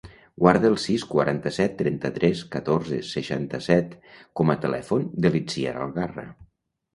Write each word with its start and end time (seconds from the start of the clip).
Guarda 0.43 0.65
el 0.69 0.75
sis, 0.83 1.03
quaranta-set, 1.09 1.75
trenta-tres, 1.81 2.41
catorze, 2.55 2.99
seixanta-set 3.09 3.93
com 4.41 4.55
a 4.55 4.57
telèfon 4.65 5.07
de 5.27 5.33
l'Itziar 5.37 5.77
Algarra. 5.85 6.27